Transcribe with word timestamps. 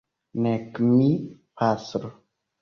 Nek 0.45 0.71
mi, 0.95 1.09
pastro. 1.57 2.11